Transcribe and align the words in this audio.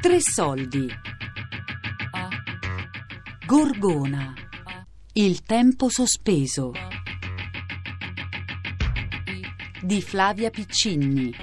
Tre 0.00 0.20
soldi. 0.20 0.86
Gorgona. 3.44 4.32
Il 5.14 5.42
tempo 5.42 5.88
sospeso. 5.88 6.70
Di 9.82 10.00
Flavia 10.00 10.50
Piccinni. 10.50 11.34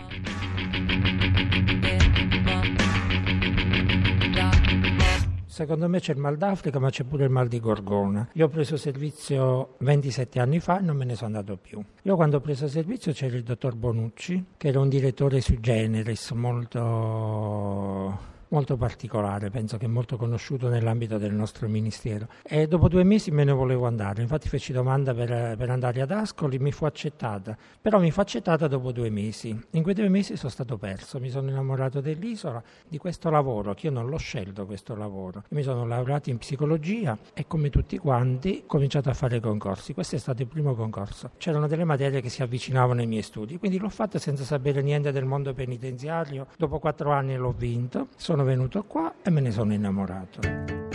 Secondo 5.48 5.90
me 5.90 6.00
c'è 6.00 6.14
il 6.14 6.20
mal 6.20 6.38
d'Africa, 6.38 6.80
ma 6.80 6.90
c'è 6.90 7.04
pure 7.04 7.26
il 7.26 7.32
mal 7.32 7.50
di 7.50 7.60
Gorgona. 7.60 8.30
Io 8.34 8.46
ho 8.46 8.50
preso 8.50 8.78
servizio 8.78 9.76
27 9.80 10.40
anni 10.40 10.62
fa 10.62 10.80
e 10.80 10.82
non 10.82 10.96
me 10.96 11.04
ne 11.04 11.16
sono 11.16 11.36
andato 11.36 11.58
più. 11.58 11.84
Io 12.04 12.16
quando 12.16 12.38
ho 12.38 12.42
preso 12.42 12.70
servizio 12.70 13.12
c'era 13.12 13.36
il 13.36 13.44
dottor 13.44 13.76
Bonucci, 13.76 14.46
che 14.56 14.70
era 14.70 14.80
un 14.80 14.88
direttore 14.88 15.42
sui 15.42 15.60
generis 15.60 16.32
molto 16.32 18.34
molto 18.56 18.78
particolare, 18.78 19.50
penso 19.50 19.76
che 19.76 19.86
molto 19.86 20.16
conosciuto 20.16 20.70
nell'ambito 20.70 21.18
del 21.18 21.34
nostro 21.34 21.68
ministero. 21.68 22.30
E 22.42 22.70
dopo 22.70 22.88
due 22.88 23.04
mesi 23.04 23.30
me 23.30 23.44
ne 23.44 23.52
volevo 23.52 23.86
andare, 23.86 24.22
infatti 24.22 24.48
feci 24.48 24.72
domanda 24.72 25.14
per, 25.14 25.58
per, 25.58 25.70
andare 25.70 26.00
ad 26.00 26.10
Ascoli, 26.12 26.58
mi 26.58 26.72
fu 26.72 26.86
accettata, 26.86 27.58
però 27.82 28.00
mi 28.00 28.12
fu 28.12 28.22
accettata 28.22 28.70
dopo 28.70 28.94
due 28.94 29.10
mesi. 29.10 29.60
In 29.72 29.84
quei 29.84 29.94
due 29.94 30.08
mesi 30.08 30.38
sono 30.38 30.50
stato 30.50 30.78
perso, 30.78 31.20
mi 31.20 31.30
sono 31.30 31.50
innamorato 31.50 32.00
dell'isola, 32.00 32.64
di 32.88 32.98
questo 32.98 33.30
lavoro, 33.30 33.74
che 33.74 33.88
io 33.88 33.92
non 33.92 34.08
l'ho 34.08 34.16
scelto 34.18 34.66
questo 34.66 34.96
lavoro. 34.96 35.44
mi 35.50 35.62
sono 35.62 35.86
laureato 35.86 36.30
in 36.30 36.38
psicologia 36.38 37.18
e 37.34 37.48
come 37.48 37.70
tutti 37.70 37.98
quanti 37.98 38.62
ho 38.64 38.68
cominciato 38.68 39.10
a 39.10 39.14
fare 39.14 39.42
concorsi. 39.42 39.94
Questo 39.94 40.16
è 40.16 40.20
stato 40.20 40.44
il 40.44 40.48
primo 40.48 40.76
concorso. 40.76 41.32
C'erano 41.36 41.68
delle 41.68 41.84
materie 41.84 42.22
che 42.22 42.30
si 42.30 42.42
avvicinavano 42.42 43.02
ai 43.02 43.08
miei 43.08 43.22
studi, 43.22 43.58
quindi 43.58 43.80
l'ho 43.80 43.90
fatto 43.90 44.18
senza 44.18 44.46
sapere 44.46 44.82
niente 44.82 45.12
del 45.12 45.26
mondo 45.26 45.54
penitenziario. 45.54 46.48
Dopo 46.58 46.80
quattro 46.80 47.12
anni 47.12 47.36
l'ho 47.36 47.52
vinto. 47.52 48.08
Sono 48.16 48.45
venuto 48.46 48.84
qua 48.84 49.14
e 49.22 49.30
me 49.30 49.42
ne 49.42 49.52
sono 49.52 49.74
innamorato. 49.74 50.94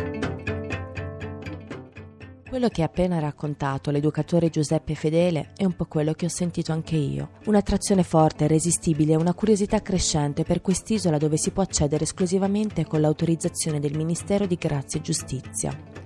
Quello 2.51 2.69
che 2.69 2.83
ha 2.83 2.87
appena 2.87 3.21
raccontato 3.21 3.93
l'educatore 3.93 4.51
Giuseppe 4.51 4.97
Fedele 4.97 5.53
è 5.57 5.65
un 5.65 5.77
po' 5.77 5.85
quello 5.85 6.15
che 6.15 6.27
ho 6.27 6.29
sentito 6.29 6.73
anche 6.73 6.97
io. 6.97 7.31
Un'attrazione 7.45 8.03
forte, 8.03 8.45
irresistibile, 8.45 9.15
una 9.15 9.35
curiosità 9.35 9.81
crescente 9.81 10.43
per 10.43 10.61
quest'isola 10.61 11.17
dove 11.17 11.37
si 11.37 11.53
può 11.53 11.63
accedere 11.63 12.03
esclusivamente 12.03 12.85
con 12.87 13.01
l'autorizzazione 13.01 13.79
del 13.79 13.97
Ministero 13.97 14.47
di 14.47 14.57
Grazia 14.57 14.99
e 14.99 15.03
Giustizia. 15.03 16.00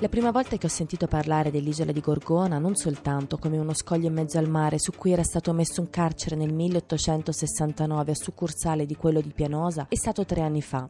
La 0.00 0.08
prima 0.08 0.30
volta 0.30 0.56
che 0.56 0.66
ho 0.66 0.68
sentito 0.68 1.08
parlare 1.08 1.50
dell'isola 1.50 1.90
di 1.90 2.00
Gorgona, 2.00 2.58
non 2.58 2.76
soltanto 2.76 3.36
come 3.36 3.58
uno 3.58 3.74
scoglio 3.74 4.06
in 4.06 4.12
mezzo 4.12 4.38
al 4.38 4.48
mare 4.48 4.78
su 4.78 4.92
cui 4.92 5.10
era 5.10 5.24
stato 5.24 5.52
messo 5.52 5.80
un 5.80 5.90
carcere 5.90 6.36
nel 6.36 6.54
1869 6.54 8.12
a 8.12 8.14
succursale 8.14 8.86
di 8.86 8.94
quello 8.94 9.20
di 9.20 9.32
Pianosa, 9.32 9.86
è 9.88 9.96
stato 9.96 10.24
tre 10.24 10.42
anni 10.42 10.62
fa. 10.62 10.88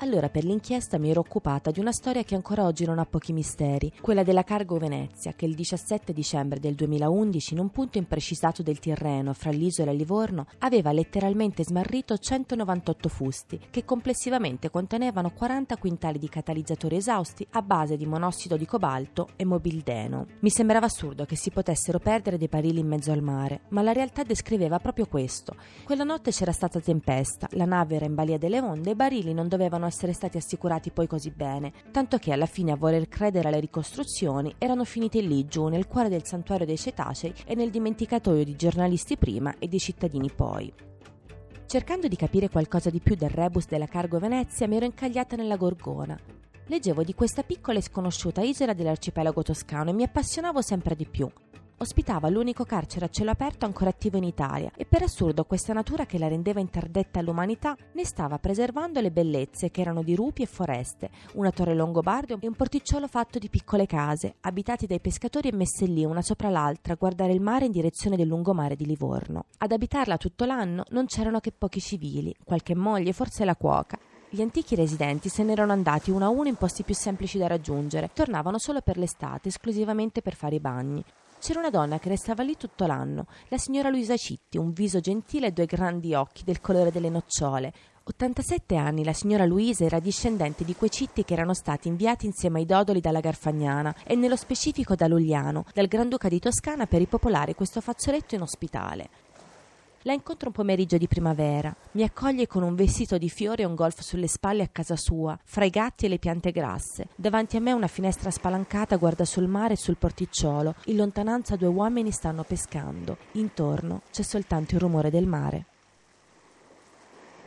Allora 0.00 0.28
per 0.28 0.44
l'inchiesta 0.44 0.98
mi 0.98 1.08
ero 1.08 1.20
occupata 1.20 1.70
di 1.70 1.80
una 1.80 1.90
storia 1.90 2.22
che 2.22 2.34
ancora 2.34 2.64
oggi 2.64 2.84
non 2.84 2.98
ha 2.98 3.06
pochi 3.06 3.32
misteri, 3.32 3.90
quella 4.02 4.22
della 4.22 4.44
Cargo 4.44 4.76
Venezia, 4.76 5.32
che 5.32 5.46
il 5.46 5.54
17 5.54 6.12
dicembre 6.12 6.60
del 6.60 6.74
2011, 6.74 7.54
in 7.54 7.60
un 7.60 7.70
punto 7.70 7.96
imprecisato 7.96 8.62
del 8.62 8.78
Tirreno 8.78 9.32
fra 9.32 9.50
l'isola 9.50 9.92
e 9.92 9.94
Livorno, 9.94 10.48
aveva 10.58 10.92
letteralmente 10.92 11.64
smarrito 11.64 12.18
198 12.18 13.08
fusti, 13.08 13.58
che 13.70 13.86
complessivamente 13.86 14.68
contenevano 14.68 15.30
40 15.30 15.78
quintali 15.78 16.18
di 16.18 16.28
catalizzatori 16.28 16.96
esausti 16.96 17.46
a 17.52 17.62
base 17.62 17.96
di 17.96 18.04
monossido 18.04 18.58
di 18.58 18.66
cobalto 18.66 19.28
e 19.36 19.46
mobildeno. 19.46 20.26
Mi 20.40 20.50
sembrava 20.50 20.84
assurdo 20.84 21.24
che 21.24 21.36
si 21.36 21.50
potessero 21.50 22.00
perdere 22.00 22.36
dei 22.36 22.48
barili 22.48 22.80
in 22.80 22.86
mezzo 22.86 23.12
al 23.12 23.22
mare, 23.22 23.62
ma 23.70 23.80
la 23.80 23.92
realtà 23.92 24.24
descriveva 24.24 24.78
proprio 24.78 25.06
questo. 25.06 25.56
Quella 25.84 26.04
notte 26.04 26.32
c'era 26.32 26.52
stata 26.52 26.80
tempesta, 26.80 27.48
la 27.52 27.64
nave 27.64 27.96
era 27.96 28.04
in 28.04 28.14
balia 28.14 28.36
delle 28.36 28.60
onde 28.60 28.90
e 28.90 28.92
i 28.92 28.96
barili 28.96 29.32
non 29.32 29.48
dovevano 29.48 29.84
essere 29.86 30.12
stati 30.12 30.36
assicurati 30.36 30.90
poi 30.90 31.06
così 31.06 31.30
bene, 31.30 31.72
tanto 31.90 32.18
che 32.18 32.32
alla 32.32 32.46
fine 32.46 32.72
a 32.72 32.76
voler 32.76 33.08
credere 33.08 33.48
alle 33.48 33.60
ricostruzioni 33.60 34.54
erano 34.58 34.84
finiti 34.84 35.26
lì 35.26 35.46
giù 35.46 35.68
nel 35.68 35.86
cuore 35.86 36.08
del 36.08 36.24
santuario 36.24 36.66
dei 36.66 36.76
cetacei 36.76 37.32
e 37.46 37.54
nel 37.54 37.70
dimenticatoio 37.70 38.44
di 38.44 38.56
giornalisti 38.56 39.16
prima 39.16 39.54
e 39.58 39.68
di 39.68 39.78
cittadini 39.78 40.30
poi. 40.30 40.72
Cercando 41.66 42.06
di 42.06 42.16
capire 42.16 42.48
qualcosa 42.48 42.90
di 42.90 43.00
più 43.00 43.16
del 43.16 43.30
rebus 43.30 43.66
della 43.66 43.86
Cargo 43.86 44.18
Venezia, 44.18 44.68
mi 44.68 44.76
ero 44.76 44.84
incagliata 44.84 45.34
nella 45.34 45.56
Gorgona. 45.56 46.16
Leggevo 46.66 47.02
di 47.02 47.14
questa 47.14 47.42
piccola 47.42 47.78
e 47.78 47.82
sconosciuta 47.82 48.40
isola 48.40 48.72
dell'arcipelago 48.72 49.42
toscano 49.42 49.90
e 49.90 49.92
mi 49.92 50.02
appassionavo 50.02 50.60
sempre 50.60 50.94
di 50.94 51.06
più 51.06 51.28
ospitava 51.78 52.28
l'unico 52.28 52.64
carcere 52.64 53.06
a 53.06 53.08
cielo 53.08 53.30
aperto 53.30 53.66
ancora 53.66 53.90
attivo 53.90 54.16
in 54.16 54.24
Italia 54.24 54.70
e 54.76 54.86
per 54.86 55.02
assurdo 55.02 55.44
questa 55.44 55.72
natura 55.72 56.06
che 56.06 56.18
la 56.18 56.28
rendeva 56.28 56.60
interdetta 56.60 57.18
all'umanità 57.18 57.76
ne 57.92 58.04
stava 58.04 58.38
preservando 58.38 59.00
le 59.00 59.10
bellezze 59.10 59.70
che 59.70 59.80
erano 59.80 60.02
di 60.02 60.14
rupi 60.14 60.42
e 60.42 60.46
foreste, 60.46 61.10
una 61.34 61.50
torre 61.50 61.74
longobardo 61.74 62.38
e 62.40 62.46
un 62.46 62.54
porticciolo 62.54 63.08
fatto 63.08 63.38
di 63.38 63.48
piccole 63.48 63.86
case, 63.86 64.36
abitati 64.40 64.86
dai 64.86 65.00
pescatori 65.00 65.48
e 65.48 65.56
messe 65.56 65.86
lì 65.86 66.04
una 66.04 66.22
sopra 66.22 66.48
l'altra 66.48 66.94
a 66.94 66.96
guardare 66.96 67.32
il 67.32 67.40
mare 67.40 67.66
in 67.66 67.72
direzione 67.72 68.16
del 68.16 68.28
lungomare 68.28 68.76
di 68.76 68.86
Livorno. 68.86 69.46
Ad 69.58 69.72
abitarla 69.72 70.16
tutto 70.16 70.44
l'anno 70.44 70.84
non 70.90 71.06
c'erano 71.06 71.40
che 71.40 71.52
pochi 71.52 71.80
civili, 71.80 72.34
qualche 72.44 72.74
moglie, 72.74 73.12
forse 73.12 73.44
la 73.44 73.56
cuoca, 73.56 73.98
gli 74.28 74.40
antichi 74.40 74.74
residenti 74.74 75.28
se 75.28 75.44
ne 75.44 75.52
erano 75.52 75.72
andati 75.72 76.10
uno 76.10 76.24
a 76.24 76.28
uno 76.28 76.48
in 76.48 76.56
posti 76.56 76.82
più 76.82 76.94
semplici 76.94 77.38
da 77.38 77.46
raggiungere, 77.46 78.10
tornavano 78.12 78.58
solo 78.58 78.80
per 78.80 78.98
l'estate, 78.98 79.48
esclusivamente 79.48 80.20
per 80.20 80.34
fare 80.34 80.56
i 80.56 80.60
bagni. 80.60 81.04
C'era 81.46 81.60
una 81.60 81.70
donna 81.70 82.00
che 82.00 82.08
restava 82.08 82.42
lì 82.42 82.56
tutto 82.56 82.86
l'anno, 82.86 83.26
la 83.50 83.56
signora 83.56 83.88
Luisa 83.88 84.16
Citti, 84.16 84.58
un 84.58 84.72
viso 84.72 84.98
gentile 84.98 85.46
e 85.46 85.52
due 85.52 85.66
grandi 85.66 86.12
occhi 86.12 86.42
del 86.42 86.60
colore 86.60 86.90
delle 86.90 87.08
nocciole. 87.08 87.72
87 88.02 88.74
anni, 88.74 89.04
la 89.04 89.12
signora 89.12 89.44
Luisa 89.44 89.84
era 89.84 90.00
discendente 90.00 90.64
di 90.64 90.74
quei 90.74 90.90
citti 90.90 91.22
che 91.22 91.34
erano 91.34 91.54
stati 91.54 91.86
inviati 91.86 92.26
insieme 92.26 92.58
ai 92.58 92.66
dodoli 92.66 92.98
dalla 92.98 93.20
Garfagnana 93.20 93.94
e 94.04 94.16
nello 94.16 94.34
specifico 94.34 94.96
da 94.96 95.06
Lugliano, 95.06 95.66
dal 95.72 95.86
Granduca 95.86 96.28
di 96.28 96.40
Toscana 96.40 96.86
per 96.86 96.98
ripopolare 96.98 97.54
questo 97.54 97.80
fazzoletto 97.80 98.34
inospitale. 98.34 99.08
La 100.06 100.12
incontro 100.12 100.50
un 100.50 100.54
pomeriggio 100.54 100.98
di 100.98 101.08
primavera. 101.08 101.74
Mi 101.92 102.04
accoglie 102.04 102.46
con 102.46 102.62
un 102.62 102.76
vestito 102.76 103.18
di 103.18 103.28
fiori 103.28 103.62
e 103.62 103.64
un 103.64 103.74
golf 103.74 104.02
sulle 104.02 104.28
spalle 104.28 104.62
a 104.62 104.68
casa 104.68 104.94
sua, 104.94 105.36
fra 105.42 105.64
i 105.64 105.70
gatti 105.70 106.04
e 106.04 106.08
le 106.08 106.20
piante 106.20 106.52
grasse. 106.52 107.08
Davanti 107.16 107.56
a 107.56 107.60
me 107.60 107.72
una 107.72 107.88
finestra 107.88 108.30
spalancata 108.30 108.98
guarda 108.98 109.24
sul 109.24 109.48
mare 109.48 109.72
e 109.72 109.76
sul 109.76 109.96
porticciolo. 109.96 110.76
In 110.84 110.96
lontananza 110.98 111.56
due 111.56 111.66
uomini 111.66 112.12
stanno 112.12 112.44
pescando. 112.44 113.16
Intorno 113.32 114.02
c'è 114.12 114.22
soltanto 114.22 114.76
il 114.76 114.80
rumore 114.80 115.10
del 115.10 115.26
mare. 115.26 115.64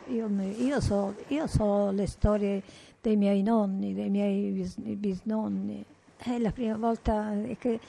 Io, 0.08 0.28
io, 0.58 0.82
so, 0.82 1.14
io 1.28 1.46
so 1.46 1.90
le 1.90 2.06
storie 2.06 2.62
dei 3.00 3.16
miei 3.16 3.42
nonni, 3.42 3.94
dei 3.94 4.10
miei 4.10 4.50
bis, 4.50 4.76
bisnonni. 4.76 5.82
È 6.14 6.36
la 6.36 6.52
prima 6.52 6.76
volta 6.76 7.32
che 7.56 7.80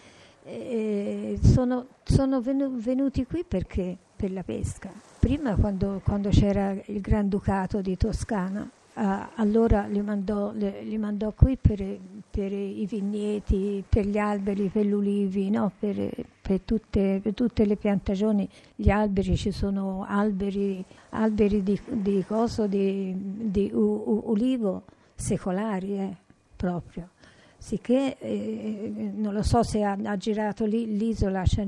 eh, 0.44 1.38
sono, 1.44 1.88
sono 2.04 2.40
venuti 2.42 3.26
qui 3.26 3.44
perché 3.44 3.98
per 4.22 4.32
la 4.32 4.44
pesca. 4.44 4.92
Prima 5.18 5.56
quando, 5.56 6.00
quando 6.04 6.30
c'era 6.30 6.76
il 6.86 7.02
Granducato 7.02 7.82
di 7.82 7.98
Toscana, 7.98 8.70
Uh, 8.94 9.26
allora 9.36 9.86
li 9.86 10.02
mandò, 10.02 10.52
le, 10.52 10.84
li 10.84 10.98
mandò, 10.98 11.32
qui 11.32 11.56
per, 11.56 11.82
per, 12.30 12.52
i 12.52 12.86
vigneti, 12.86 13.82
per 13.88 14.06
gli 14.06 14.18
alberi, 14.18 14.68
per 14.68 14.86
gli 14.86 14.92
ulivi, 14.92 15.50
no? 15.50 15.72
per, 15.80 16.12
per, 16.42 16.60
tutte, 16.60 17.22
per, 17.24 17.34
tutte, 17.34 17.64
le 17.64 17.78
piantagioni. 17.78 18.48
Gli 18.76 18.90
alberi, 18.90 19.38
ci 19.38 19.52
sono 19.52 20.06
alberi, 20.06 20.84
alberi 21.12 21.64
di, 21.64 21.80
di, 21.88 22.22
coso, 22.28 22.68
di, 22.68 23.14
di 23.16 23.72
u, 23.74 23.80
u, 23.80 24.24
ulivo 24.26 24.84
secolari 25.16 25.98
eh, 25.98 26.16
proprio. 26.58 27.12
Sicché 27.58 28.18
eh, 28.20 28.92
non 29.16 29.34
lo 29.34 29.42
so 29.42 29.64
se 29.64 29.84
ha, 29.84 29.98
ha 30.04 30.18
girato 30.18 30.66
lì, 30.66 30.98
l'isola, 30.98 31.44
c'è, 31.44 31.66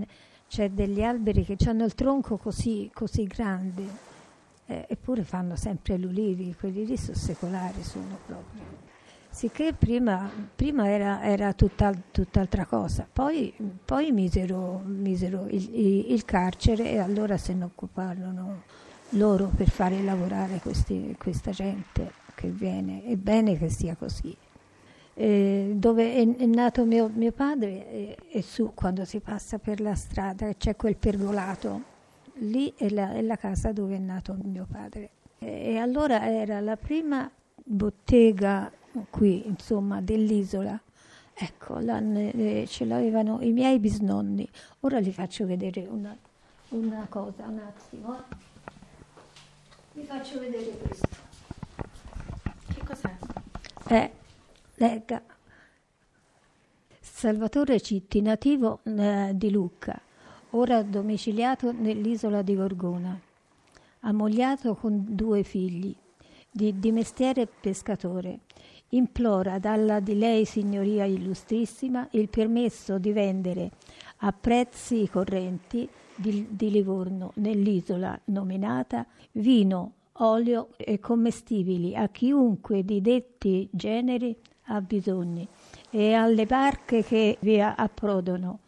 c'è 0.54 0.70
degli 0.70 1.02
alberi 1.02 1.44
che 1.44 1.58
hanno 1.66 1.84
il 1.84 1.96
tronco 1.96 2.38
così, 2.38 2.88
così 2.94 3.24
grande, 3.24 3.84
eh, 4.68 4.86
eppure 4.88 5.24
fanno 5.24 5.56
sempre 5.56 5.98
gli 5.98 6.06
ulivi, 6.06 6.54
quelli 6.54 6.86
lì 6.86 6.96
sono 6.96 7.18
secolari, 7.18 7.82
sono 7.82 8.20
proprio. 8.24 8.62
Sicché 9.32 9.74
prima, 9.74 10.30
prima 10.54 10.88
era, 10.88 11.24
era 11.24 11.54
tutt'al, 11.54 12.04
tutt'altra 12.12 12.68
cosa, 12.68 13.08
poi, 13.12 13.52
poi 13.84 14.12
misero, 14.12 14.80
misero 14.86 15.48
il, 15.48 15.70
il, 15.74 16.12
il, 16.12 16.24
carcere 16.24 16.92
e 16.92 17.00
allora 17.00 17.36
se 17.38 17.56
ne 17.56 17.64
occuparono 17.64 18.62
loro 19.10 19.50
per 19.56 19.72
fare 19.72 20.04
lavorare 20.04 20.60
questi, 20.60 21.16
questa 21.18 21.50
gente 21.50 22.12
che 22.36 22.50
viene. 22.50 23.04
È 23.06 23.16
bene 23.16 23.58
che 23.58 23.70
sia 23.70 23.96
così 23.96 24.38
eh, 25.16 25.74
dove 25.76 26.14
è, 26.14 26.36
è, 26.38 26.46
nato 26.46 26.86
mio, 26.86 27.10
mio 27.14 27.32
padre 27.32 27.90
e, 27.90 28.18
e, 28.30 28.42
su 28.42 28.72
quando 28.74 29.06
si 29.06 29.20
passa 29.20 29.60
per 29.60 29.80
la 29.80 29.96
strada 29.96 30.54
c'è 30.56 30.76
quel 30.76 30.96
pergolato, 30.96 31.82
lì 32.36 32.74
è 32.76 32.90
la, 32.90 33.14
è 33.14 33.22
la 33.22 33.36
casa 33.36 33.72
dove 33.72 33.96
è 33.96 34.00
nato 34.00 34.36
mio 34.44 34.66
padre. 34.70 35.10
E, 35.40 35.74
e 35.74 35.78
allora 35.78 36.30
era 36.30 36.60
la 36.60 36.78
prima 36.78 37.30
bottega 37.64 38.72
qui, 39.10 39.48
insomma, 39.48 40.02
dell'isola. 40.02 40.80
Ecco, 41.36 41.80
la, 41.80 42.00
eh, 42.00 42.66
ce 42.68 42.86
l'avevano 42.86 43.40
i 43.42 43.52
miei 43.52 43.80
bisnonni. 43.80 44.48
Ora 44.82 45.00
vi 45.00 45.12
faccio 45.12 45.46
vedere 45.46 45.88
una, 45.90 46.16
una 46.70 47.06
cosa, 47.10 47.46
un 47.48 47.60
attimo. 47.60 48.22
Vi 49.94 50.04
faccio 50.04 50.40
vedere 50.40 50.72
questo. 50.78 51.32
Eh, 53.90 54.12
legga. 54.84 55.24
Salvatore 57.00 57.80
Citti, 57.80 58.22
nativo 58.22 58.80
eh, 58.84 59.32
di 59.34 59.50
Lucca, 59.50 59.98
ora 60.52 60.82
domiciliato 60.84 61.72
nell'isola 61.72 62.42
di 62.42 62.56
Gorgona, 62.56 63.18
ammogliato 64.02 64.76
con 64.76 65.06
due 65.08 65.44
figli, 65.44 65.96
di, 66.52 66.78
di 66.80 66.92
mestiere 66.92 67.48
pescatore, 67.48 68.40
implora 68.90 69.58
dalla 69.58 70.02
di 70.02 70.18
lei 70.18 70.44
signoria 70.44 71.06
illustrissima 71.06 72.08
il 72.12 72.28
permesso 72.28 72.98
di 72.98 73.14
vendere 73.14 73.72
a 74.18 74.34
prezzi 74.34 75.08
correnti 75.10 75.88
di, 76.14 76.48
di 76.50 76.70
Livorno 76.70 77.32
nell'isola 77.36 78.20
nominata 78.26 79.06
vino, 79.32 79.94
olio 80.18 80.70
e 80.76 81.00
commestibili 81.00 81.96
a 81.96 82.10
chiunque 82.10 82.84
di 82.84 83.02
detti 83.02 83.68
generi 83.72 84.38
ha 84.66 84.82
bisogno 84.82 85.48
e 85.90 86.14
alle 86.14 86.46
barche 86.46 87.04
che 87.04 87.38
vi 87.42 87.60
approdano, 87.62 88.60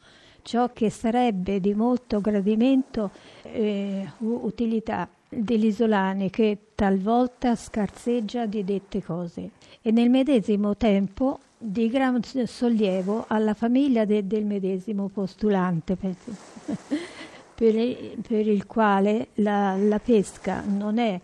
ciò 0.42 0.72
che 0.72 0.90
sarebbe 0.90 1.60
di 1.60 1.74
molto 1.74 2.22
gradimento 2.22 3.10
e 3.42 4.08
utilità 4.20 5.10
degli 5.28 5.66
isolani 5.66 6.30
che 6.30 6.58
talvolta 6.76 7.56
scarseggia 7.56 8.46
di 8.46 8.64
dette 8.64 9.04
cose. 9.04 9.52
E 9.82 9.92
nel 9.92 10.10
medesimo 10.10 10.76
tempo 10.78 11.40
di 11.58 11.90
gran 11.90 12.22
sollievo 12.24 13.26
alla 13.28 13.54
famiglia 13.54 14.06
de, 14.06 14.28
del 14.28 14.46
medesimo 14.46 15.08
postulante 15.08 15.96
per, 15.96 16.16
per 17.56 18.48
il 18.48 18.66
quale 18.68 19.30
la, 19.36 19.76
la 19.76 20.00
pesca 20.00 20.64
non 20.66 21.00
è, 21.00 21.20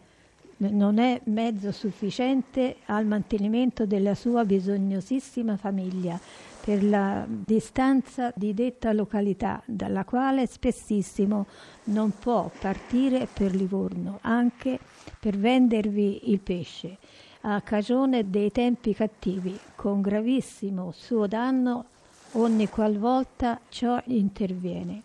non 0.69 0.99
è 0.99 1.19
mezzo 1.25 1.71
sufficiente 1.71 2.77
al 2.85 3.05
mantenimento 3.05 3.85
della 3.85 4.13
sua 4.13 4.45
bisognosissima 4.45 5.57
famiglia 5.57 6.19
per 6.63 6.83
la 6.83 7.25
distanza 7.27 8.31
di 8.35 8.53
detta 8.53 8.93
località, 8.93 9.61
dalla 9.65 10.03
quale 10.03 10.45
spessissimo 10.45 11.47
non 11.85 12.11
può 12.19 12.51
partire 12.59 13.27
per 13.31 13.55
Livorno, 13.55 14.19
anche 14.21 14.79
per 15.19 15.37
vendervi 15.37 16.31
il 16.31 16.39
pesce, 16.39 16.97
a 17.41 17.61
cagione 17.61 18.29
dei 18.29 18.51
tempi 18.51 18.93
cattivi, 18.93 19.57
con 19.75 20.01
gravissimo 20.01 20.91
suo 20.91 21.25
danno 21.25 21.85
ogni 22.33 22.69
qualvolta 22.69 23.59
ciò 23.69 23.99
interviene. 24.05 25.01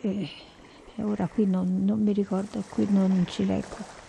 E 0.00 0.28
ora 1.02 1.26
qui 1.26 1.46
non, 1.46 1.84
non 1.84 2.00
mi 2.00 2.12
ricordo, 2.12 2.62
qui 2.68 2.86
non 2.88 3.24
ci 3.28 3.44
leggo. 3.44 4.07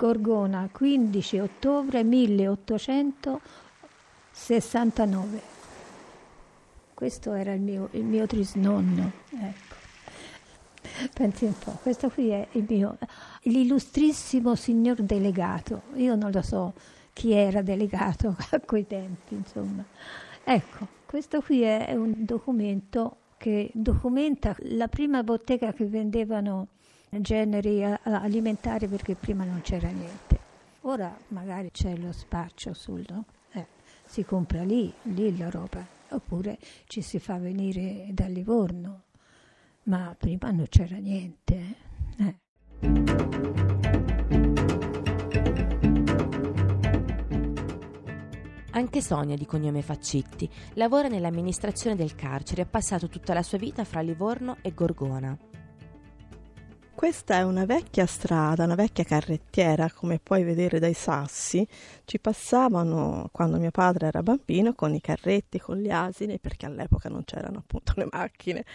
Gorgona, 0.00 0.66
15 0.72 1.40
ottobre 1.40 2.02
1800 2.02 3.40
69. 4.32 5.40
Questo 6.94 7.34
era 7.34 7.52
il 7.52 7.60
mio, 7.60 7.88
il 7.90 8.04
mio 8.04 8.26
trisnonno. 8.26 9.12
Ecco. 9.28 9.74
Pensi 11.12 11.44
un 11.44 11.52
po', 11.58 11.78
questo 11.82 12.08
qui 12.08 12.30
è 12.30 12.48
il 12.52 12.64
mio, 12.66 12.96
l'illustrissimo 13.42 14.54
signor 14.54 15.02
delegato. 15.02 15.82
Io 15.96 16.14
non 16.14 16.30
lo 16.30 16.40
so 16.40 16.72
chi 17.12 17.32
era 17.32 17.60
delegato 17.60 18.36
a 18.52 18.60
quei 18.60 18.86
tempi, 18.86 19.34
insomma. 19.34 19.84
Ecco, 20.42 20.86
questo 21.04 21.42
qui 21.42 21.60
è 21.60 21.92
un 21.94 22.14
documento 22.24 23.16
che 23.36 23.70
documenta 23.74 24.56
la 24.60 24.88
prima 24.88 25.22
bottega 25.22 25.74
che 25.74 25.84
vendevano 25.84 26.68
generi 27.18 27.82
alimentari 27.82 28.86
perché 28.86 29.14
prima 29.16 29.44
non 29.44 29.60
c'era 29.62 29.88
niente. 29.88 30.38
Ora 30.82 31.14
magari 31.28 31.70
c'è 31.70 31.96
lo 31.96 32.12
spaccio 32.12 32.72
sul, 32.72 33.04
no? 33.08 33.24
si 34.10 34.24
compra 34.24 34.64
lì, 34.64 34.92
lì 35.02 35.36
la 35.36 35.48
roba, 35.48 35.86
oppure 36.08 36.58
ci 36.86 37.00
si 37.00 37.20
fa 37.20 37.38
venire 37.38 38.08
da 38.10 38.26
Livorno, 38.26 39.02
ma 39.84 40.16
prima 40.18 40.50
non 40.50 40.66
c'era 40.68 40.96
niente. 40.96 41.74
Eh. 42.18 42.36
Anche 48.72 49.00
Sonia, 49.00 49.36
di 49.36 49.46
cognome 49.46 49.82
Faccitti, 49.82 50.50
lavora 50.74 51.06
nell'amministrazione 51.06 51.94
del 51.94 52.16
carcere 52.16 52.62
e 52.62 52.64
ha 52.64 52.68
passato 52.68 53.08
tutta 53.08 53.32
la 53.32 53.44
sua 53.44 53.58
vita 53.58 53.84
fra 53.84 54.00
Livorno 54.00 54.56
e 54.60 54.74
Gorgona. 54.74 55.49
Questa 57.00 57.36
è 57.36 57.42
una 57.44 57.64
vecchia 57.64 58.04
strada, 58.04 58.64
una 58.64 58.74
vecchia 58.74 59.04
carrettiera, 59.04 59.90
come 59.90 60.18
puoi 60.22 60.44
vedere 60.44 60.78
dai 60.78 60.92
sassi. 60.92 61.66
Ci 62.04 62.20
passavano 62.20 63.30
quando 63.32 63.56
mio 63.56 63.70
padre 63.70 64.08
era 64.08 64.22
bambino 64.22 64.74
con 64.74 64.94
i 64.94 65.00
carretti, 65.00 65.58
con 65.58 65.78
gli 65.78 65.88
asini, 65.88 66.38
perché 66.38 66.66
all'epoca 66.66 67.08
non 67.08 67.24
c'erano 67.24 67.60
appunto 67.60 67.94
le 67.96 68.06
macchine. 68.12 68.66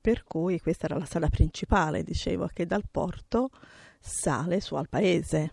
Per 0.00 0.22
cui 0.22 0.60
questa 0.60 0.86
era 0.86 0.96
la 0.96 1.04
strada 1.06 1.28
principale, 1.28 2.04
dicevo, 2.04 2.48
che 2.52 2.66
dal 2.66 2.84
porto 2.88 3.50
sale 3.98 4.60
su 4.60 4.76
al 4.76 4.88
paese. 4.88 5.50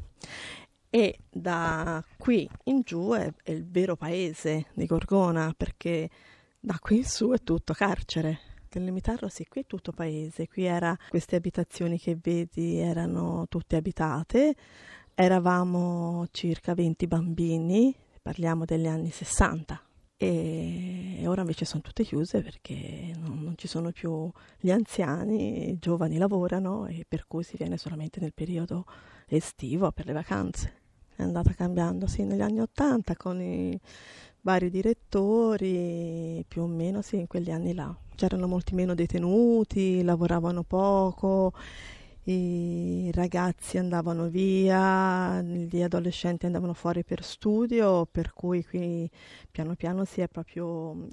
E 0.87 1.17
da 1.31 2.03
qui 2.15 2.47
in 2.65 2.81
giù 2.83 3.11
è, 3.13 3.33
è 3.41 3.49
il 3.49 3.67
vero 3.67 3.95
paese 3.95 4.67
di 4.75 4.85
Gorgona, 4.85 5.51
perché 5.57 6.07
da 6.59 6.77
qui 6.79 6.97
in 6.97 7.05
su 7.05 7.31
è 7.31 7.41
tutto 7.41 7.73
carcere 7.73 8.48
del 8.77 8.85
limitarlo, 8.85 9.27
sì, 9.29 9.45
qui 9.47 9.61
è 9.61 9.65
tutto 9.65 9.91
paese, 9.91 10.47
qui 10.47 10.65
era 10.65 10.95
queste 11.09 11.35
abitazioni 11.35 11.99
che 11.99 12.17
vedi 12.21 12.77
erano 12.77 13.45
tutte 13.49 13.75
abitate, 13.75 14.55
eravamo 15.15 16.27
circa 16.31 16.73
20 16.73 17.07
bambini, 17.07 17.95
parliamo 18.21 18.65
degli 18.65 18.87
anni 18.87 19.09
60 19.09 19.81
e 20.21 21.23
ora 21.27 21.39
invece 21.39 21.63
sono 21.63 21.81
tutte 21.81 22.03
chiuse 22.03 22.41
perché 22.41 23.13
non, 23.15 23.41
non, 23.41 23.53
ci 23.55 23.69
sono 23.69 23.91
più 23.91 24.29
gli 24.59 24.69
anziani, 24.69 25.69
i 25.69 25.79
giovani 25.79 26.17
lavorano 26.17 26.87
e 26.87 27.05
per 27.07 27.25
cui 27.25 27.43
si 27.43 27.55
viene 27.55 27.77
solamente 27.77 28.19
nel 28.19 28.33
periodo 28.33 28.85
estivo 29.27 29.89
per 29.93 30.07
le 30.07 30.13
vacanze. 30.13 30.73
È 31.15 31.23
andata 31.23 31.53
cambiando 31.53 32.05
sì 32.05 32.25
negli 32.25 32.41
anni 32.41 32.59
80 32.59 33.15
con 33.15 33.41
i 33.41 33.79
vari 34.41 34.69
direttori, 34.69 36.43
più 36.45 36.63
o 36.63 36.67
meno 36.67 37.01
sì 37.01 37.15
in 37.15 37.27
quegli 37.27 37.51
anni 37.51 37.73
là 37.73 37.97
c'erano 38.19 38.47
molti 38.47 38.75
meno 38.75 38.95
detenuti, 38.95 40.03
lavoravano 40.03 40.63
poco, 40.63 41.53
i 42.23 43.09
ragazzi 43.13 43.77
andavano 43.77 44.27
via, 44.27 45.41
gli 45.41 45.81
adolescenti 45.81 46.45
andavano 46.45 46.73
fuori 46.73 47.05
per 47.05 47.23
studio, 47.23 48.05
per 48.11 48.33
cui 48.33 48.65
qui 48.65 49.09
piano 49.49 49.75
piano 49.75 50.03
si 50.03 50.19
è 50.19 50.27
proprio 50.27 51.07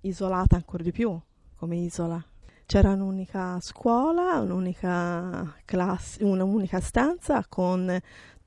isolata 0.00 0.56
ancora 0.56 0.82
di 0.82 0.90
più 0.90 1.16
come 1.54 1.76
isola. 1.76 2.20
C'era 2.66 2.90
un'unica 2.90 3.60
scuola, 3.60 4.40
un'unica 4.40 5.58
classe, 5.64 6.24
un'unica 6.24 6.80
stanza 6.80 7.44
con 7.48 7.96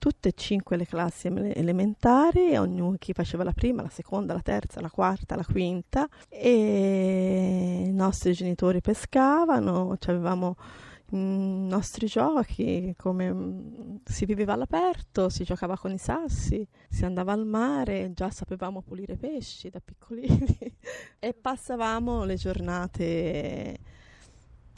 tutte 0.05 0.29
e 0.29 0.33
cinque 0.35 0.77
le 0.77 0.85
classi 0.85 1.25
elementari, 1.25 2.55
ognuno 2.57 2.95
chi 2.99 3.11
faceva 3.11 3.43
la 3.43 3.53
prima, 3.53 3.81
la 3.81 3.89
seconda, 3.89 4.35
la 4.35 4.41
terza, 4.41 4.79
la 4.79 4.91
quarta, 4.91 5.35
la 5.35 5.43
quinta 5.43 6.07
e 6.29 7.85
i 7.87 7.91
nostri 7.91 8.33
genitori 8.33 8.81
pescavano, 8.81 9.97
cioè 9.97 10.13
avevamo 10.13 10.57
i 11.09 11.65
nostri 11.67 12.05
giochi, 12.05 12.93
come 12.95 13.33
mm, 13.33 13.95
si 14.03 14.25
viveva 14.25 14.53
all'aperto, 14.53 15.29
si 15.29 15.43
giocava 15.43 15.75
con 15.75 15.91
i 15.91 15.97
sassi, 15.97 16.67
si 16.87 17.03
andava 17.03 17.31
al 17.31 17.47
mare, 17.47 18.13
già 18.13 18.29
sapevamo 18.29 18.83
pulire 18.83 19.15
pesci 19.15 19.71
da 19.71 19.81
piccolini 19.83 20.75
e 21.17 21.33
passavamo 21.33 22.25
le 22.25 22.35
giornate 22.35 23.79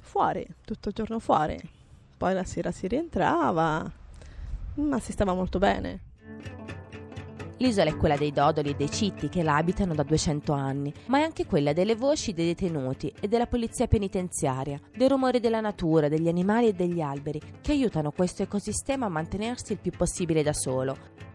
fuori, 0.01 0.48
tutto 0.63 0.88
il 0.88 0.96
giorno 0.96 1.19
fuori. 1.19 1.60
Poi 2.15 2.34
la 2.34 2.46
sera 2.46 2.72
si 2.72 2.88
rientrava, 2.88 4.05
ma 4.77 5.00
si 5.00 5.12
stava 5.12 5.34
molto 5.34 5.60
bene. 5.60 6.01
L'isola 7.60 7.89
è 7.89 7.98
quella 7.98 8.15
dei 8.15 8.31
dodoli 8.31 8.69
e 8.69 8.75
dei 8.75 8.91
citti 8.91 9.29
che 9.29 9.41
la 9.41 9.55
abitano 9.55 9.96
da 9.96 10.03
200 10.03 10.53
anni, 10.53 10.93
ma 11.07 11.19
è 11.19 11.24
anche 11.24 11.48
quella 11.48 11.74
delle 11.74 11.96
voci 11.96 12.31
dei 12.34 12.46
detenuti 12.46 13.12
e 13.19 13.27
della 13.27 13.48
polizia 13.48 13.88
penitenziaria, 13.88 14.79
dei 14.96 15.07
rumori 15.07 15.39
della 15.39 15.60
natura, 15.60 16.07
degli 16.07 16.27
animali 16.27 16.67
e 16.67 16.74
degli 16.74 17.01
alberi, 17.01 17.41
che 17.60 17.72
aiutano 17.72 18.12
questo 18.12 18.43
ecosistema 18.43 19.07
a 19.07 19.10
mantenersi 19.10 19.72
il 19.72 19.79
più 19.79 19.91
possibile 19.91 20.43
da 20.43 20.53
solo. 20.53 21.26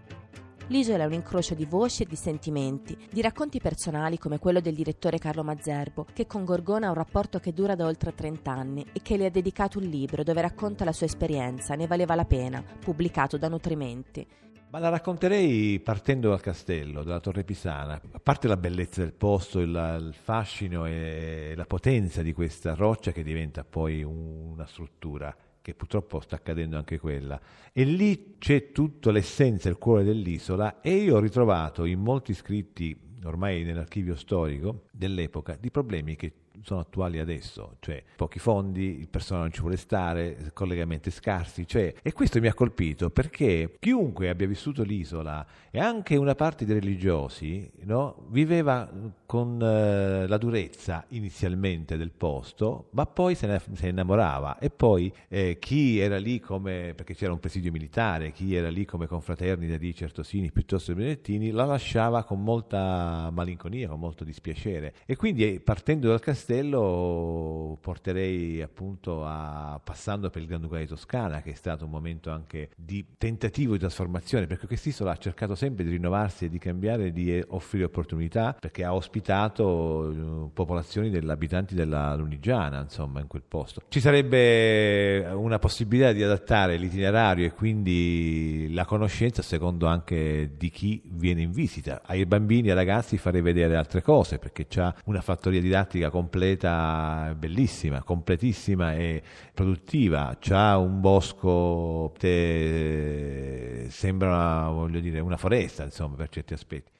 L'isola 0.68 1.02
è 1.02 1.06
un 1.06 1.12
incrocio 1.12 1.54
di 1.54 1.66
voci 1.66 2.02
e 2.02 2.06
di 2.06 2.16
sentimenti, 2.16 2.96
di 3.10 3.20
racconti 3.20 3.60
personali 3.60 4.16
come 4.16 4.38
quello 4.38 4.60
del 4.60 4.74
direttore 4.74 5.18
Carlo 5.18 5.42
Mazzerbo, 5.42 6.06
che 6.12 6.26
con 6.26 6.44
Gorgona 6.44 6.86
ha 6.86 6.90
un 6.90 6.96
rapporto 6.96 7.40
che 7.40 7.52
dura 7.52 7.74
da 7.74 7.84
oltre 7.84 8.14
30 8.14 8.50
anni 8.50 8.86
e 8.92 9.00
che 9.02 9.16
le 9.16 9.26
ha 9.26 9.30
dedicato 9.30 9.78
un 9.78 9.84
libro 9.84 10.22
dove 10.22 10.40
racconta 10.40 10.84
la 10.84 10.92
sua 10.92 11.06
esperienza, 11.06 11.74
ne 11.74 11.86
valeva 11.86 12.14
la 12.14 12.24
pena, 12.24 12.62
pubblicato 12.80 13.36
da 13.36 13.48
Nutrimenti. 13.48 14.26
Ma 14.70 14.78
la 14.78 14.88
racconterei 14.88 15.80
partendo 15.80 16.30
dal 16.30 16.40
castello, 16.40 17.02
dalla 17.02 17.20
Torre 17.20 17.44
Pisana. 17.44 18.00
A 18.12 18.20
parte 18.20 18.48
la 18.48 18.56
bellezza 18.56 19.02
del 19.02 19.12
posto, 19.12 19.58
il, 19.58 19.68
il 19.68 20.14
fascino 20.14 20.86
e 20.86 21.52
la 21.54 21.66
potenza 21.66 22.22
di 22.22 22.32
questa 22.32 22.74
roccia 22.74 23.12
che 23.12 23.22
diventa 23.22 23.64
poi 23.64 24.02
una 24.02 24.64
struttura 24.64 25.36
che 25.62 25.74
purtroppo 25.74 26.20
sta 26.20 26.36
accadendo 26.36 26.76
anche 26.76 26.98
quella. 26.98 27.40
E 27.72 27.84
lì 27.84 28.34
c'è 28.38 28.72
tutta 28.72 29.10
l'essenza, 29.10 29.68
il 29.68 29.78
cuore 29.78 30.04
dell'isola 30.04 30.80
e 30.80 30.94
io 30.96 31.16
ho 31.16 31.20
ritrovato 31.20 31.84
in 31.84 32.00
molti 32.00 32.34
scritti 32.34 32.94
ormai 33.24 33.62
nell'archivio 33.62 34.16
storico 34.16 34.82
dell'epoca 34.90 35.56
di 35.58 35.70
problemi 35.70 36.16
che 36.16 36.32
sono 36.62 36.80
attuali 36.80 37.18
adesso, 37.18 37.76
cioè 37.80 38.02
pochi 38.16 38.38
fondi, 38.38 38.98
il 38.98 39.08
personale 39.08 39.44
non 39.44 39.52
ci 39.52 39.60
vuole 39.60 39.76
stare, 39.76 40.50
collegamenti 40.52 41.10
scarsi, 41.10 41.66
cioè, 41.66 41.94
e 42.02 42.12
questo 42.12 42.40
mi 42.40 42.46
ha 42.46 42.54
colpito 42.54 43.10
perché 43.10 43.76
chiunque 43.78 44.28
abbia 44.28 44.46
vissuto 44.46 44.82
l'isola 44.82 45.44
e 45.70 45.80
anche 45.80 46.16
una 46.16 46.34
parte 46.34 46.64
dei 46.64 46.78
religiosi 46.78 47.70
no, 47.84 48.26
viveva 48.28 48.90
con 49.26 49.60
eh, 49.62 50.26
la 50.26 50.36
durezza 50.36 51.04
inizialmente 51.08 51.96
del 51.96 52.10
posto, 52.10 52.88
ma 52.90 53.06
poi 53.06 53.34
se 53.34 53.46
ne, 53.46 53.60
se 53.72 53.88
innamorava. 53.88 54.58
E 54.58 54.70
poi 54.70 55.12
eh, 55.28 55.58
chi 55.58 55.98
era 55.98 56.18
lì 56.18 56.38
come, 56.40 56.92
perché 56.94 57.14
c'era 57.14 57.32
un 57.32 57.40
presidio 57.40 57.72
militare, 57.72 58.32
chi 58.32 58.54
era 58.54 58.68
lì 58.68 58.84
come 58.84 59.06
confraternita 59.06 59.76
di 59.78 59.94
Certosini 59.94 60.50
piuttosto 60.52 60.92
che 60.92 61.00
Benettini, 61.00 61.50
la 61.50 61.64
lasciava 61.64 62.24
con 62.24 62.42
molta 62.42 63.30
malinconia, 63.32 63.88
con 63.88 63.98
molto 63.98 64.24
dispiacere. 64.24 64.94
E 65.06 65.16
quindi 65.16 65.60
partendo 65.60 66.08
dal 66.08 66.20
castello 66.20 66.51
castello 66.52 67.78
porterei 67.80 68.60
appunto 68.60 69.24
a 69.24 69.80
passando 69.82 70.28
per 70.28 70.42
il 70.42 70.48
Granducato 70.48 70.80
di 70.80 70.86
Toscana, 70.86 71.40
che 71.40 71.52
è 71.52 71.54
stato 71.54 71.84
un 71.84 71.90
momento 71.90 72.30
anche 72.30 72.70
di 72.76 73.04
tentativo 73.16 73.72
di 73.72 73.78
trasformazione, 73.78 74.46
perché 74.46 74.66
quest'isola 74.66 75.12
ha 75.12 75.16
cercato 75.16 75.54
sempre 75.54 75.84
di 75.84 75.90
rinnovarsi 75.90 76.44
e 76.44 76.48
di 76.48 76.58
cambiare 76.58 77.12
di 77.12 77.42
offrire 77.48 77.84
opportunità, 77.84 78.54
perché 78.58 78.84
ha 78.84 78.94
ospitato 78.94 80.10
eh, 80.10 80.50
popolazioni 80.52 81.08
dell'abitanti 81.10 81.74
della 81.74 82.14
Lunigiana, 82.14 82.82
insomma, 82.82 83.20
in 83.20 83.26
quel 83.26 83.42
posto. 83.46 83.82
Ci 83.88 84.00
sarebbe 84.00 85.26
una 85.32 85.58
possibilità 85.58 86.12
di 86.12 86.22
adattare 86.22 86.76
l'itinerario 86.76 87.46
e 87.46 87.52
quindi 87.52 88.68
la 88.72 88.84
conoscenza 88.84 89.42
secondo 89.42 89.86
anche 89.86 90.52
di 90.56 90.70
chi 90.70 91.02
viene 91.06 91.40
in 91.40 91.50
visita. 91.50 92.02
Ai 92.04 92.26
bambini 92.26 92.68
e 92.68 92.70
ai 92.70 92.76
ragazzi 92.76 93.16
farei 93.16 93.40
vedere 93.40 93.76
altre 93.76 94.02
cose, 94.02 94.38
perché 94.38 94.66
c'è 94.66 94.92
una 95.06 95.20
fattoria 95.22 95.60
didattica 95.60 96.10
completa 96.10 96.41
completa, 96.42 97.34
bellissima, 97.38 98.02
completissima 98.02 98.94
e 98.94 99.22
produttiva. 99.54 100.36
C'ha 100.40 100.76
un 100.76 101.00
bosco 101.00 102.12
che 102.18 103.86
sembra, 103.90 104.68
voglio 104.68 104.98
dire, 104.98 105.20
una 105.20 105.36
foresta, 105.36 105.84
insomma, 105.84 106.16
per 106.16 106.28
certi 106.30 106.52
aspetti. 106.52 106.90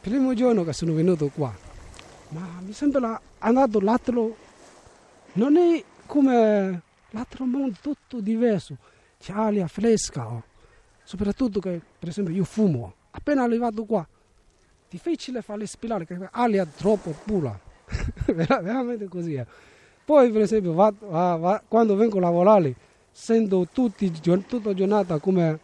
Primo 0.00 0.32
giorno 0.32 0.64
che 0.64 0.72
sono 0.72 0.94
venuto 0.94 1.28
qua, 1.28 1.54
ma 2.30 2.60
mi 2.62 2.72
sembra 2.72 3.20
andato 3.38 3.80
l'altro, 3.80 4.36
non 5.34 5.56
è 5.58 5.84
come 6.06 6.82
l'altro 7.10 7.44
mondo, 7.44 7.76
tutto 7.82 8.20
diverso. 8.20 8.78
C'è 9.18 9.32
aria 9.34 9.66
fresca, 9.66 10.26
oh. 10.26 10.42
soprattutto 11.04 11.60
che, 11.60 11.82
per 11.98 12.08
esempio, 12.08 12.34
io 12.34 12.44
fumo. 12.44 12.94
Appena 13.10 13.42
arrivato 13.42 13.84
qua, 13.84 14.06
difficile 14.88 15.42
farli 15.42 15.66
spilare 15.66 16.04
perché 16.04 16.28
aria 16.32 16.64
troppo 16.66 17.14
pura, 17.24 17.58
veramente 18.26 19.06
così. 19.08 19.34
È. 19.34 19.46
Poi 20.04 20.30
per 20.30 20.42
esempio 20.42 20.72
va, 20.72 20.92
va, 20.98 21.36
va, 21.36 21.62
quando 21.66 21.94
vengo 21.94 22.18
a 22.18 22.22
lavorare 22.22 22.74
sento 23.10 23.66
tutti, 23.72 24.10
tutta 24.10 24.74
giornata 24.74 25.18
come, 25.18 25.58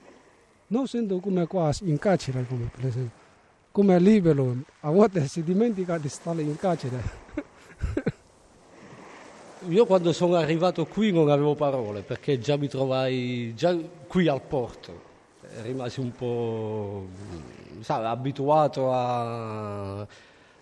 non 0.68 0.86
sento 0.86 1.18
come 1.18 1.46
qua 1.46 1.72
in 1.82 1.98
carcere, 1.98 2.44
come 2.46 2.70
per 2.74 2.86
esempio, 2.86 3.22
come 3.70 3.98
libero, 3.98 4.54
a 4.80 4.90
volte 4.90 5.26
si 5.28 5.42
dimentica 5.42 5.98
di 5.98 6.08
stare 6.08 6.42
in 6.42 6.56
carcere. 6.56 7.22
Io 9.68 9.86
quando 9.86 10.12
sono 10.12 10.34
arrivato 10.34 10.84
qui 10.84 11.10
non 11.10 11.30
avevo 11.30 11.54
parole 11.54 12.02
perché 12.02 12.38
già 12.38 12.56
mi 12.56 12.68
trovai 12.68 13.54
già 13.54 13.74
qui 14.06 14.28
al 14.28 14.42
porto 14.42 15.12
rimasi 15.62 16.00
un 16.00 16.12
po' 16.12 17.06
sa, 17.80 18.10
abituato 18.10 18.92
a, 18.92 20.06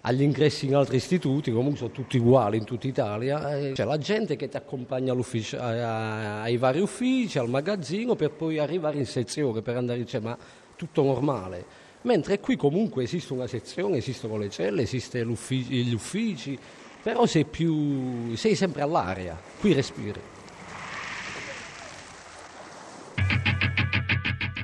agli 0.00 0.22
ingressi 0.22 0.66
in 0.66 0.74
altri 0.74 0.96
istituti, 0.96 1.52
comunque 1.52 1.78
sono 1.78 1.90
tutti 1.90 2.18
uguali 2.18 2.56
in 2.56 2.64
tutta 2.64 2.86
Italia, 2.86 3.72
c'è 3.72 3.84
la 3.84 3.98
gente 3.98 4.36
che 4.36 4.48
ti 4.48 4.56
accompagna 4.56 5.14
ai 5.14 6.56
vari 6.56 6.80
uffici, 6.80 7.38
al 7.38 7.48
magazzino 7.48 8.16
per 8.16 8.32
poi 8.32 8.58
arrivare 8.58 8.98
in 8.98 9.06
sezione 9.06 9.62
per 9.62 9.76
andare 9.76 10.04
cioè, 10.04 10.20
ma 10.20 10.36
tutto 10.76 11.02
normale. 11.02 11.80
Mentre 12.02 12.40
qui 12.40 12.56
comunque 12.56 13.04
esiste 13.04 13.32
una 13.32 13.46
sezione, 13.46 13.98
esistono 13.98 14.36
le 14.36 14.50
celle, 14.50 14.82
esistono 14.82 15.36
gli 15.48 15.94
uffici, 15.94 16.58
però 17.00 17.26
sei, 17.26 17.44
più, 17.44 18.34
sei 18.34 18.56
sempre 18.56 18.82
all'aria, 18.82 19.40
qui 19.60 19.72
respiri. 19.72 20.20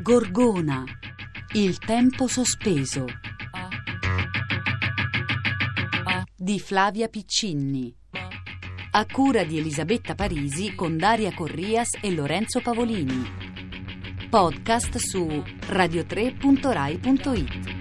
Gorgona, 0.09 0.85
il 1.53 1.77
tempo 1.77 2.29
sospeso 2.29 3.05
di 6.35 6.59
Flavia 6.59 7.09
Piccinni. 7.09 7.95
A 8.93 9.05
cura 9.05 9.45
di 9.45 9.59
Elisabetta 9.59 10.15
Parisi 10.15 10.75
con 10.75 10.97
Daria 10.97 11.35
Corrias 11.35 11.99
e 12.00 12.11
Lorenzo 12.11 12.62
Pavolini. 12.62 13.23
Podcast 14.31 14.97
su 14.97 15.45
radiotre.rai.it. 15.67 17.78